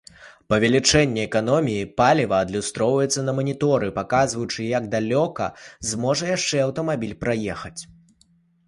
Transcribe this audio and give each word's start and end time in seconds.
Павелічэнне 0.51 1.21
эканоміі 1.29 1.89
паліва 2.01 2.39
адлюстроўваецца 2.45 3.27
на 3.27 3.31
маніторы, 3.41 3.93
паказваючы, 3.99 4.61
як 4.77 4.89
далёка 4.95 5.53
зможа 5.93 6.33
яшчэ 6.37 6.57
аўтамабіль 6.69 7.17
праехаць. 7.23 7.79